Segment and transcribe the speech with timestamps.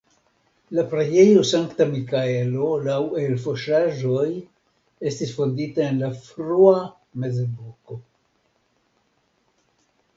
[0.77, 4.25] La preĝejo Sankta Mikaelo laŭ elfosaĵoj
[5.11, 6.77] estis fondita en la frua
[7.27, 8.03] mezepoko.